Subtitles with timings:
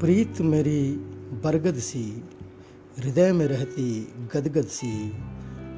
[0.00, 0.92] प्रीत मेरी
[1.44, 2.24] बरगद सी,
[2.98, 5.10] हृदय में रहती गदगद सी,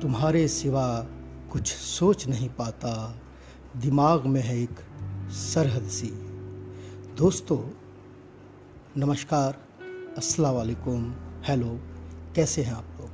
[0.03, 1.07] तुम्हारे सिवा
[1.53, 3.21] कुछ सोच नहीं पाता,
[3.77, 4.81] दिमाग में है एक
[5.31, 6.07] सरहद सी।
[7.17, 7.59] दोस्तों,
[8.97, 9.59] नमस्कार,
[10.19, 11.81] अस्सलाम वालेकुम। हेलो,
[12.37, 13.11] कैसे हैं आप लोग?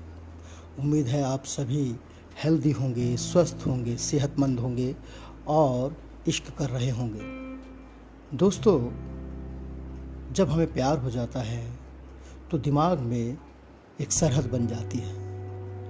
[0.79, 1.97] उम्मीद है आप सभी
[2.45, 4.97] हेल्दी होंगे, स्वस्थ होंगे, सेहतमंद होंगे
[5.47, 5.97] और
[6.29, 7.21] इश्क कर रहे होंगे।
[8.37, 9.08] दोस्तों
[10.33, 11.79] जब हमें प्यार हो जाता है
[12.51, 13.39] तो दिमाग में
[14.01, 15.17] एक सरहद बन जाती है।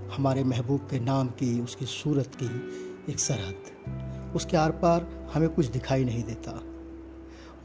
[0.09, 2.51] हमारे महबूब के नाम की, उसकी सूरत की
[3.13, 3.55] एक सरहद।
[4.37, 6.63] उसके आर पार हमें कुछ दिखाई नहीं देता।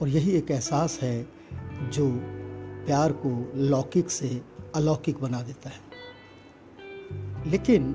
[0.01, 1.27] और यही एक एहसास है,
[1.83, 2.19] जो
[2.85, 4.41] प्यार को लौकिक से
[4.75, 5.81] अलौकिक बना देता है।
[7.51, 7.93] लेकिन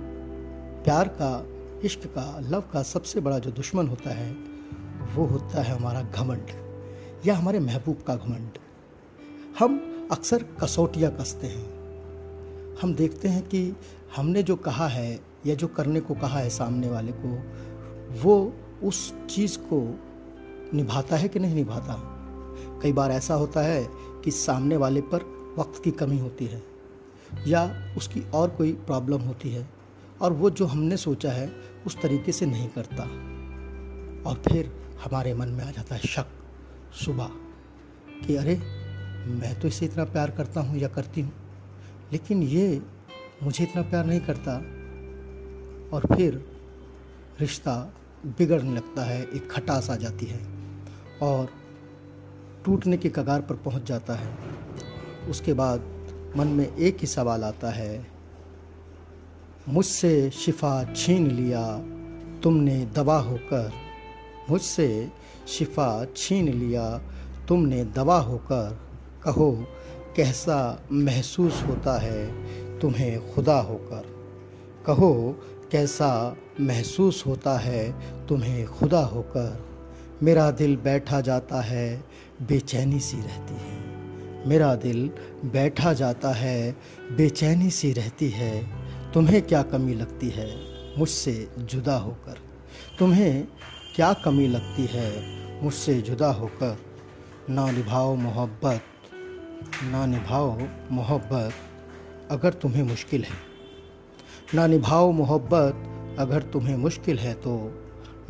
[0.84, 1.46] प्यार का,
[1.84, 4.32] इश्क का, लव का सबसे बड़ा जो दुश्मन होता है,
[5.14, 6.46] वो होता है हमारा घमंड,
[7.26, 8.50] या हमारे महबूब का घमंड।
[9.58, 11.64] हम अक्सर कसौटियाँ कसते हैं।
[12.82, 13.76] हम देखते हैं कि
[14.16, 17.38] हमने जो कहा है या जो करने को कहा है सामने वाले को,
[18.22, 20.00] वो उस चीज़ को
[20.76, 21.96] निभाता है कि नहीं निभाता?
[22.82, 23.88] कई बार ऐसा होता है
[24.24, 25.22] कि सामने वाले पर
[25.58, 26.62] वक्त की कमी होती है
[27.46, 29.70] या उसकी और कोई प्रॉब्लम होती है
[30.20, 31.52] और वो जो हमने सोचा है
[31.86, 33.02] उस तरीके से नहीं करता।
[34.30, 36.26] और फिर हमारे मन में आ जाता है शक,
[37.04, 37.30] सुबह
[38.26, 38.77] कि अरे
[39.18, 41.32] मैं तो इसे इतना प्यार करता हूँ या करती हूँ,
[42.12, 42.80] लेकिन ये
[43.42, 44.52] मुझे इतना प्यार नहीं करता।
[45.92, 46.42] और फिर
[47.40, 47.74] रिश्ता
[48.28, 50.40] बिगड़ने लगता है, एक खटास आ जाती है
[51.22, 51.48] और
[52.64, 54.36] टूटने के कगार पर पहुँच जाता है।
[55.30, 55.84] उसके बाद
[56.36, 58.06] मन में एक ही सवाल आता है,
[59.68, 61.62] मुझसे शिफा छीन लिया,
[62.42, 63.72] तुमने दवा होकर।
[64.50, 65.10] मुझसे
[65.48, 66.86] शिफा छीन लिया,
[67.48, 68.78] तुमने दवा होकर।
[69.24, 69.66] कहो,
[70.16, 72.26] कैसा महसूस होता है
[72.78, 74.04] तुम्हें खुदा होकर?
[74.86, 75.40] कहो,
[75.72, 77.92] कैसा महसूस होता है
[78.26, 79.64] तुम्हें खुदा होकर?
[80.22, 82.04] मेरा दिल बैठा जाता है,
[82.42, 83.84] बेचैनी सी रहती है।
[84.48, 85.10] मेरा दिल
[85.44, 86.76] बैठा जाता है,
[87.16, 88.68] बेचैनी सी रहती है।
[89.12, 90.56] तुम्हें क्या कमी लगती है
[90.98, 92.38] मुझसे जुदा होकर?
[92.98, 93.48] तुम्हें
[93.96, 95.24] क्या कमी लगती है
[95.64, 96.78] मुझसे जुदा होकर?
[97.50, 98.80] ना निभाओ मोहब्बत
[99.84, 100.56] ना निभाओ
[100.90, 103.36] मोहब्बत अगर तुम्हें मुश्किल है।
[104.54, 107.54] ना निभाओ मोहब्बत अगर तुम्हें मुश्किल है तो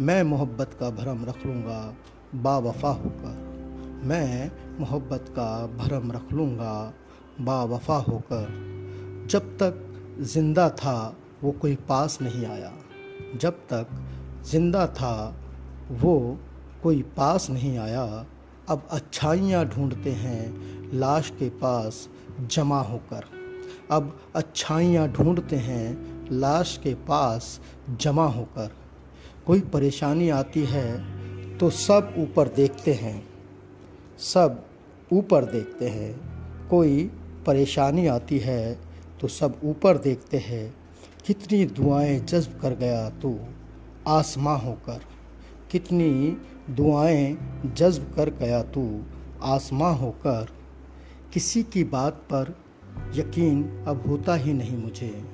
[0.01, 1.97] मैं मोहब्बत का भरम रख लूँगा
[2.35, 4.51] बावफा होकर। मैं
[4.81, 6.95] मोहब्बत का भरम रख लूँगा
[7.41, 9.85] बावफा होकर। जब तक
[10.21, 10.97] ज़िंदा था
[11.43, 12.73] वो कोई पास नहीं आया।
[13.37, 13.87] जब तक
[14.51, 15.15] ज़िंदा था
[15.91, 16.39] वो
[16.83, 18.27] कोई पास नहीं आया।
[18.69, 20.55] अब अच्छाइयाँ ढूंढते हैं,
[20.95, 22.09] लाश के पास
[22.41, 23.25] जमा होकर।
[23.91, 27.61] अब अच्छाइयाँ ढूंढते हैं, लाश के पास
[28.01, 28.75] जमा होकर।
[29.47, 33.29] कोई परेशानी आती है तो सब ऊपर देखते हैं।
[34.19, 34.65] सब
[35.13, 37.11] ऊपर देखते हैं। कोई
[37.47, 38.79] परेशानी आती है
[39.21, 40.75] तो सब ऊपर देखते हैं।
[41.27, 43.39] कितनी दुआएँ जज्ब कर गया तू,
[44.09, 45.01] आसमां होकर।
[45.71, 46.37] कितनी
[46.71, 47.39] दुआएँ
[47.77, 49.03] जज्ब कर गया तू,
[49.43, 50.49] आसमां होकर।
[51.33, 52.59] किसी की बात पर
[53.15, 55.25] यकीन अब होता ही नहीं मुझे।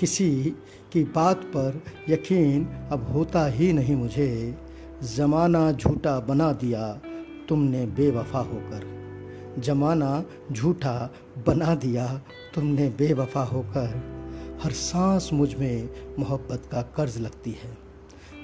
[0.00, 0.44] किसी
[0.92, 4.58] की बात पर यकीन अब होता ही नहीं मुझे।
[5.02, 7.00] ज़माना झूठा बना दिया
[7.48, 9.00] तुमने बेवफा होकर।
[9.58, 11.10] ज़माना झूठा
[11.46, 12.22] बना दिया
[12.54, 14.20] तुमने बेवफा होकर।
[14.64, 15.88] हर सांस मुझमें
[16.18, 17.89] मोहब्बत का कर्ज लगती है।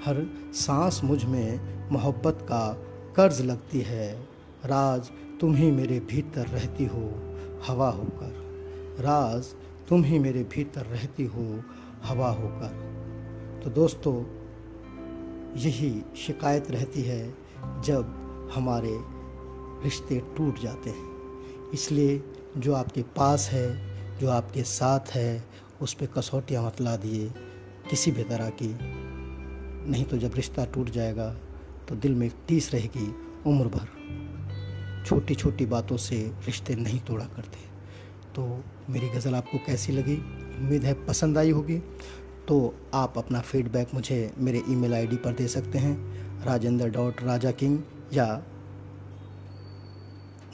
[0.07, 1.61] हर सांस मुझमें
[1.93, 2.73] मोहब्बत का
[3.17, 4.23] कर्ज लगती है।
[4.65, 7.13] राज, तुम ही मेरे भीतर रहती हो,
[7.67, 8.35] हवा होकर।
[9.01, 9.45] राज,
[9.89, 11.63] तुम ही मेरे भीतर रहती हो,
[12.05, 14.23] हवा होकर। तो दोस्तों,
[15.57, 17.35] यही शिकायत रहती है
[17.85, 18.05] जब
[18.55, 18.99] हमारे
[19.85, 21.11] रिश्ते टूट जाते हैं।
[21.75, 22.25] इसलिए
[22.59, 25.45] जो आपके पास है, जो आपके साथ है,
[25.83, 27.31] उस पर कसौटियाँ मतला दिए
[27.91, 29.06] किसी भी तरह की
[29.87, 31.29] नहीं तो जब रिश्ता टूट जाएगा
[31.89, 33.07] तो दिल में टीस रहेगी
[33.47, 36.17] उम्र भर। छोटी छोटी बातों से
[36.47, 37.59] रिश्ते नहीं तोड़ा करते।
[38.35, 38.47] तो
[38.91, 40.17] मेरी गज़ल आपको कैसी लगी?
[40.59, 41.79] उम्मीद है पसंद आई होगी।
[42.49, 45.97] तो आप अपना फीडबैक मुझे मेरे ईमेल आईडी पर दे सकते हैं,
[46.45, 47.79] राजेंद्र डॉट राजा किंग
[48.15, 48.27] या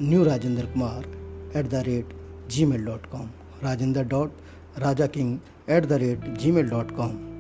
[0.02, 1.05] new Rajendra Kumar
[1.56, 2.14] at the rate
[2.64, 3.29] Gmail dot com
[3.62, 4.32] Rajendra dot
[4.79, 5.38] Raja king
[5.70, 7.31] at the rate Gmail dot com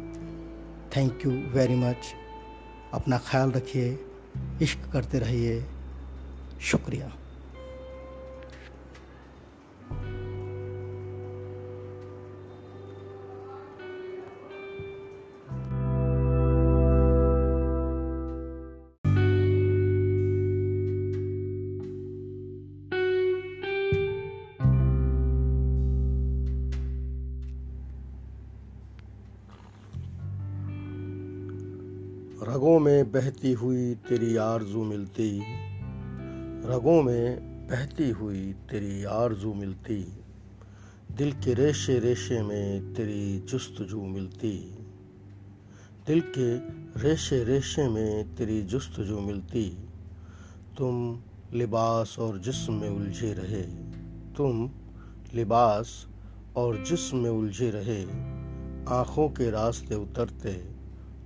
[0.96, 1.96] thank you very much
[2.94, 3.98] अपना ख्याल रखिए
[4.62, 5.64] इश्क करते रहिए।
[6.60, 7.12] शुक्रिया।
[32.42, 35.42] रगों में बहती हुई तेरी आरज़ू मिलती।
[36.64, 40.12] रगों में बहती हुई तेरी आरज़ू मिलती।
[41.16, 44.78] दिल के रेशे रेशे में तेरी जुस्तजू मिलती।
[46.06, 46.58] दिल के
[47.00, 49.76] रेशे रेशे में तेरी जुस्तजू मिलती।
[50.78, 51.20] तुम
[51.54, 53.62] लिबास और जिस्म में उलझे रहे।
[54.36, 54.70] तुम
[55.34, 56.06] लिबास
[56.56, 58.02] और जिस्म में उलझे रहे।
[58.94, 60.81] आँखों के रास्ते उतरते।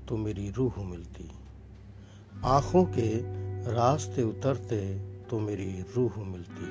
[0.08, 1.30] तो मेरी रूह मिलती।
[2.44, 3.18] आँखों के
[3.72, 4.98] रास्ते उतरते
[5.30, 6.68] तो मेरी रूह मिलती।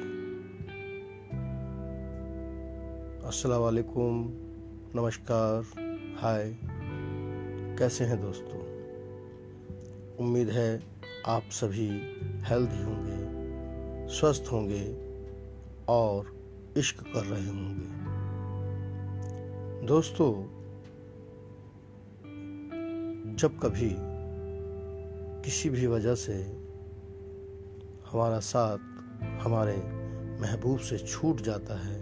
[3.28, 4.30] अस्सलाम वालेकुम
[4.96, 5.64] नमस्कार,
[6.18, 6.58] हाय,
[7.80, 8.62] कैसे हैं दोस्तों?
[10.18, 10.84] उम्मीद है
[11.28, 11.90] आप सभी
[12.44, 13.20] हेल्दी होंगे,
[14.08, 14.98] स्वस्थ होंगे
[15.88, 16.36] और
[16.78, 18.06] इश्क कर रहे होंगे।
[19.88, 20.65] दोस्तों
[23.36, 23.90] जब कभी
[25.44, 26.34] किसी भी वजह से
[28.12, 28.78] हमारा साथ
[29.44, 29.76] हमारे
[30.42, 31.98] महबूब से छूट जाता है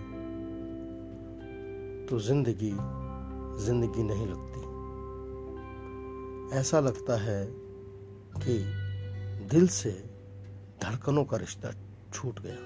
[2.05, 2.71] तो ज़िंदगी
[3.65, 4.61] ज़िंदगी नहीं लगती।
[6.59, 7.45] ऐसा लगता है
[8.37, 8.57] कि
[9.47, 9.91] दिल से
[10.83, 11.71] धड़कनों का रिश्ता
[12.13, 12.61] छूट गया।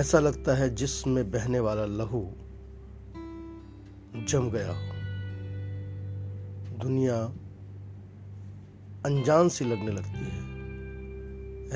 [0.00, 2.22] ऐसा लगता है जिसमें बहने वाला लहू
[4.28, 4.95] जम गया हो।
[6.76, 7.24] दुनिया
[9.06, 10.46] अनजान सी लगने लगती है।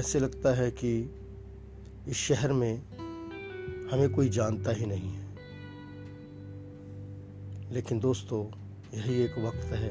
[0.00, 1.14] ऐसे लगता है कि
[2.08, 2.76] इस शहर में
[3.88, 5.37] हमें कोई जानता ही नहीं है।
[7.73, 8.47] लेकिन दोस्तों,
[8.99, 9.91] यही एक वक्त है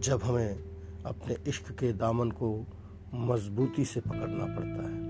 [0.00, 0.54] जब हमें
[1.06, 2.66] अपने इश्क के दामन को
[3.14, 5.04] मजबूती से पकड़ना पड़ता है।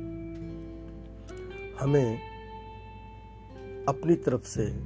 [1.77, 2.35] हमें
[3.89, 4.83] अपनी तरफ़ से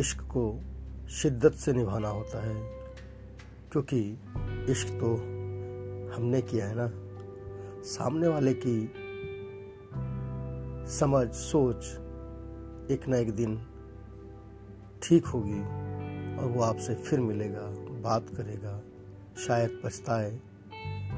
[0.00, 0.60] इश्क को
[1.10, 2.77] शिद्दत से निभाना होता है।
[3.72, 4.18] क्योंकि
[4.70, 5.14] इश्क तो
[6.16, 6.92] हमने किया है ना।
[7.82, 8.92] सामने वाले की
[10.88, 11.84] समझ, सोच
[12.90, 13.66] एक ना एक दिन
[15.02, 15.60] ठीक होगी
[16.36, 17.60] और वो आपसे फिर मिलेगा,
[18.00, 18.82] बात करेगा,
[19.36, 20.40] शायद पछताए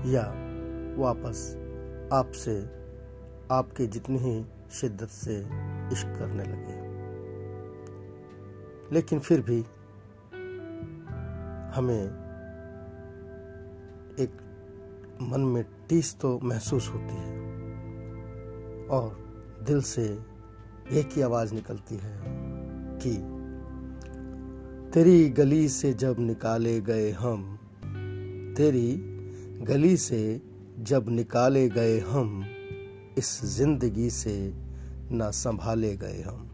[0.07, 0.23] या
[0.99, 1.57] वापस
[2.13, 2.61] आपसे,
[3.55, 5.39] आपके जितनी ही शिद्दत से
[5.93, 6.91] इश्क करने लगे।
[8.95, 9.65] लेकिन फिर भी
[11.77, 12.30] हमें
[15.23, 17.39] मन में टीस तो महसूस होती है
[18.89, 19.19] और
[19.63, 20.19] दिल से
[20.93, 22.21] एक ही आवाज़ निकलती है
[23.03, 23.11] कि,
[24.91, 27.59] तेरी गली से जब निकाले गए हम,
[28.57, 28.97] तेरी
[29.63, 30.43] गली से
[30.79, 32.45] जब निकाले गए हम,
[33.19, 34.55] इस ज़िंदगी से
[35.11, 36.51] ना संभाले गए हम।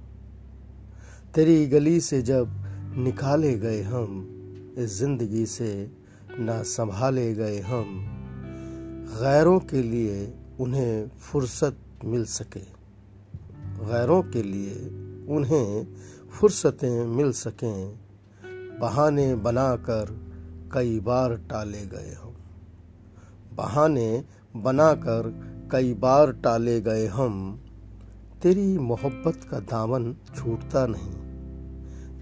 [1.34, 2.48] तेरी गली से जब
[2.96, 4.28] निकाले गए हम,
[4.78, 5.90] इस ज़िंदगी से
[6.38, 8.12] ना संभाले गए हम
[9.06, 12.60] गैरों के लिए उन्हें फुर्सत मिल सके।
[13.60, 14.74] गैरों के लिए
[15.28, 15.86] उन्हें
[16.30, 17.98] फुर्सतें मिल सकें।
[18.80, 20.26] बहाने बनाकर
[20.72, 22.36] कई बार टाले गए हम।
[23.54, 24.24] बहाने
[24.56, 25.34] बनाकर
[25.72, 27.60] कई बार टाले गए हम।
[28.42, 31.12] तेरी मोहब्बत का दामन छूटता नहीं।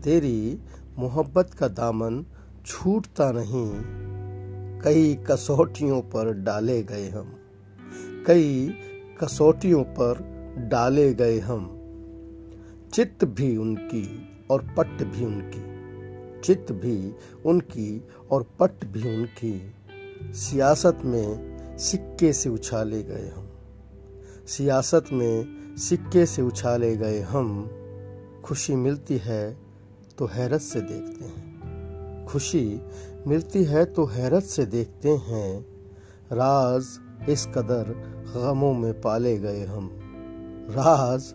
[0.03, 0.61] तेरी
[0.99, 2.27] मोहब्बत का दामन
[2.67, 3.75] छूटता नहीं।
[4.85, 7.37] कई कसौटियों पर डाले गए हम।
[8.27, 8.75] कई
[9.21, 10.19] कसौटियों पर
[10.73, 11.81] डाले गए हम।
[12.93, 15.75] चित्त भी उनकी और पट भी उनकी।
[16.41, 17.15] चित्त भी
[17.47, 19.73] उनकी और पट भी उनकी।
[20.35, 23.49] सियासत में सिक्के से उछाले गए हम।
[24.47, 27.71] सियासत में सिक्के से उछाले गए हम।
[28.45, 29.57] खुशी मिलती है
[30.19, 31.55] तो हैरत से देखते हैं।
[32.27, 32.81] खुशी
[33.27, 35.61] मिलती है तो हैरत से देखते हैं।
[36.33, 36.87] राज
[37.29, 37.93] इस कदर
[38.37, 39.91] गमों में पाले गए हम।
[40.71, 41.35] राज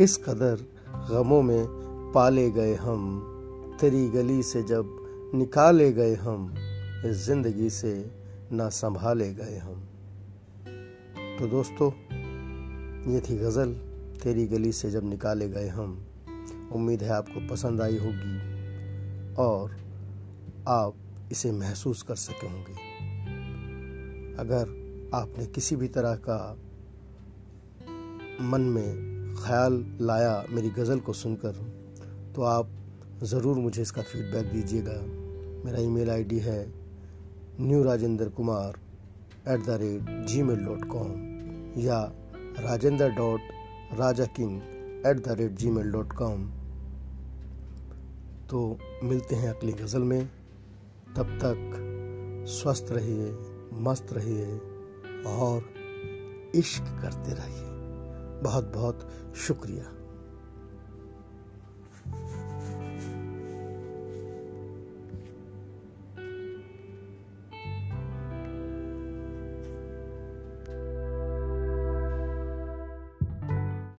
[0.00, 0.66] इस कदर
[1.10, 1.66] गमों में
[2.14, 3.24] पाले गए हम।
[3.80, 4.96] तेरी गली से जब
[5.34, 6.54] निकाले गए हम,
[7.06, 8.10] इस ज़िंदगी से
[8.52, 9.88] ना संभाले गए हम।
[11.38, 11.90] तो दोस्तों,
[13.12, 13.72] ये थी गज़ल,
[14.22, 16.06] तेरी गली से जब निकाले गए हम।
[16.72, 18.38] उम्मीद है आपको पसंद आई होगी।
[19.34, 19.70] और
[20.68, 20.94] आप
[21.32, 22.72] इसे महसूस कर सके होंगे।
[24.40, 26.40] अगर आपने किसी भी तरह का
[28.42, 31.54] मन में ख्याल लाया मेरी गज़ल को सुनकर
[32.34, 32.70] तो आप
[33.22, 35.00] ज़रूर मुझे इसका फीडबैक दीजिएगा।
[35.64, 36.60] मेरा ईमेल आईडी है
[37.60, 38.78] new Rajendra Kumar
[39.48, 41.10] at the rate Gmail dot com
[41.80, 42.00] या
[42.60, 43.40] Rajendra dot
[43.98, 44.60] Raja king
[45.06, 46.46] at the rate Gmail dot com
[48.50, 50.28] तो मिलते हैं अगली गज़ल में।
[51.16, 51.84] तब तक
[52.48, 53.38] स्वस्थ रहिए
[53.72, 54.58] मस्त रहिए
[55.26, 55.64] और
[56.54, 57.68] इश्क करते रहिए।
[58.42, 59.97] बहुत बहुत शुक्रिया।